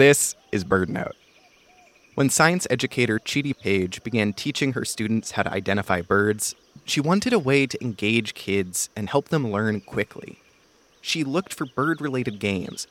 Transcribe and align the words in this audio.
This 0.00 0.34
is 0.50 0.64
BirdNote. 0.64 1.12
When 2.14 2.30
science 2.30 2.66
educator 2.70 3.18
Chidi 3.18 3.54
Page 3.54 4.02
began 4.02 4.32
teaching 4.32 4.72
her 4.72 4.82
students 4.82 5.32
how 5.32 5.42
to 5.42 5.52
identify 5.52 6.00
birds, 6.00 6.54
she 6.86 7.02
wanted 7.02 7.34
a 7.34 7.38
way 7.38 7.66
to 7.66 7.84
engage 7.84 8.32
kids 8.32 8.88
and 8.96 9.10
help 9.10 9.28
them 9.28 9.52
learn 9.52 9.82
quickly. 9.82 10.38
She 11.02 11.22
looked 11.22 11.52
for 11.52 11.66
bird 11.66 12.00
related 12.00 12.38
games, 12.38 12.86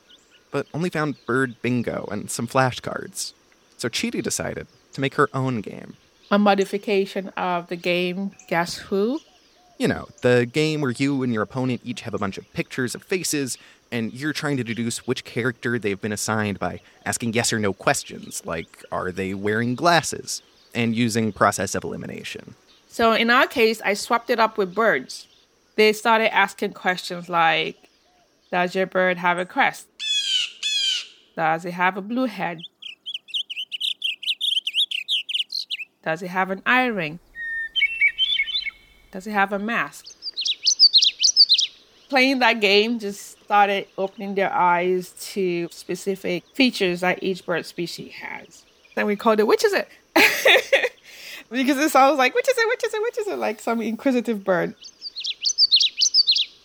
but 0.52 0.68
only 0.72 0.92
found 0.92 1.16
bird 1.26 1.60
bingo 1.64 2.08
and 2.12 2.30
some 2.30 2.46
flashcards. 2.48 3.34
So 3.76 3.90
Chidi 3.90 4.22
decided 4.22 4.68
to 4.94 5.02
make 5.02 5.16
her 5.16 5.30
own 5.34 5.62
game. 5.62 5.96
A 6.30 6.38
modification 6.38 7.30
of 7.30 7.70
the 7.70 7.76
game 7.76 8.34
Guess 8.48 8.78
Who? 8.78 9.20
You 9.80 9.88
know, 9.88 10.10
the 10.24 10.46
game 10.46 10.82
where 10.82 10.92
you 10.92 11.24
and 11.24 11.34
your 11.34 11.42
opponent 11.42 11.80
each 11.86 12.02
have 12.02 12.14
a 12.14 12.18
bunch 12.18 12.38
of 12.38 12.52
pictures 12.52 12.96
of 12.96 13.02
faces, 13.02 13.58
and 13.94 14.14
you're 14.14 14.34
trying 14.34 14.58
to 14.58 14.64
deduce 14.64 15.08
which 15.08 15.24
character 15.24 15.80
they've 15.80 16.00
been 16.00 16.12
assigned 16.12 16.60
by 16.60 16.82
asking 17.06 17.32
yes 17.32 17.54
or 17.54 17.60
no 17.60 17.72
questions, 17.72 18.46
like 18.46 18.84
are 18.92 19.10
they 19.10 19.34
wearing 19.34 19.76
glasses, 19.76 20.42
and 20.76 20.98
using 20.98 21.32
process 21.32 21.76
of 21.76 21.86
elimination. 21.86 22.56
So 22.90 23.14
in 23.14 23.30
our 23.30 23.48
case, 23.48 23.82
I 23.86 23.94
swapped 23.94 24.30
it 24.30 24.38
up 24.38 24.58
with 24.58 24.76
birds. 24.76 25.28
They 25.78 25.94
started 25.94 26.34
asking 26.36 26.74
questions 26.74 27.30
like 27.30 27.78
Does 28.52 28.76
your 28.76 28.86
bird 28.86 29.18
have 29.20 29.38
a 29.38 29.46
crest? 29.46 29.88
Does 31.38 31.64
it 31.64 31.72
have 31.72 31.96
a 31.96 32.02
blue 32.02 32.26
head? 32.26 32.60
Does 36.04 36.22
it 36.22 36.28
have 36.28 36.52
an 36.52 36.62
eye 36.66 36.88
ring? 36.88 37.20
Does 39.12 39.26
it 39.26 39.32
have 39.32 39.52
a 39.52 39.60
mask? 39.60 40.06
Playing 42.10 42.40
that 42.40 42.60
game 42.60 43.00
just 43.00 43.44
started 43.44 43.88
opening 43.98 44.36
their 44.36 44.52
eyes 44.54 45.14
to 45.34 45.68
specific 45.72 46.44
features 46.54 47.02
that 47.02 47.24
each 47.24 47.46
bird 47.46 47.66
species 47.66 48.14
has. 48.14 48.66
Then 48.96 49.06
we 49.06 49.16
called 49.16 49.40
it 49.40 49.48
Which 49.48 49.64
is 49.64 49.74
it? 49.74 49.88
because 51.50 51.78
it 51.78 51.92
sounds 51.92 52.18
like 52.18 52.36
which 52.36 52.48
is 52.48 52.58
it, 52.58 52.68
which 52.68 52.84
is 52.84 52.94
it, 52.94 53.02
which 53.02 53.18
is 53.18 53.28
it, 53.28 53.38
like 53.38 53.60
some 53.60 53.82
inquisitive 53.82 54.44
bird. 54.44 54.76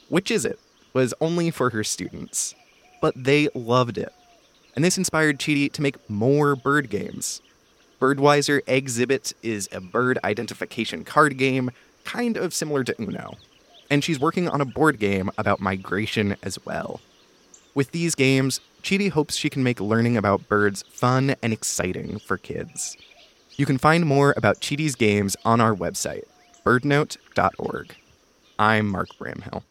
Which 0.09 0.31
is 0.31 0.45
it 0.45 0.59
was 0.93 1.15
only 1.21 1.51
for 1.51 1.71
her 1.71 1.83
students, 1.83 2.55
but 3.01 3.15
they 3.17 3.49
loved 3.55 3.99
it. 3.99 4.13
And 4.77 4.85
this 4.85 4.99
inspired 4.99 5.39
Chidi 5.39 5.73
to 5.73 5.83
make 5.83 6.09
more 6.11 6.57
bird 6.57 6.91
games. 6.91 7.41
Birdwiser 8.01 8.61
Exhibit 8.67 9.33
is 9.43 9.69
a 9.73 9.81
bird 9.81 10.19
identification 10.25 11.05
card 11.05 11.39
game 11.39 11.71
kind 12.05 12.37
of 12.37 12.55
similar 12.55 12.85
to 12.85 12.95
Uno. 13.01 13.35
And 13.91 14.03
she's 14.03 14.19
working 14.19 14.49
on 14.49 14.61
a 14.61 14.65
board 14.65 14.99
game 14.99 15.31
about 15.37 15.61
migration 15.61 16.37
as 16.43 16.59
well. 16.65 17.01
With 17.75 17.91
these 17.91 18.15
games, 18.15 18.61
Chidi 18.83 19.11
hopes 19.11 19.37
she 19.37 19.51
can 19.51 19.63
make 19.63 19.81
learning 19.81 20.17
about 20.17 20.49
birds 20.49 20.85
fun 20.89 21.35
and 21.43 21.53
exciting 21.53 22.19
for 22.19 22.37
kids. 22.37 22.97
You 23.57 23.67
can 23.67 23.79
find 23.79 24.07
more 24.07 24.35
about 24.37 24.61
Chidi's 24.61 24.95
games 24.95 25.37
on 25.45 25.61
our 25.61 25.75
website, 25.75 26.25
birdnote.org. 26.65 27.95
I'm 28.59 28.89
Mark 28.89 29.09
Bramhill. 29.19 29.63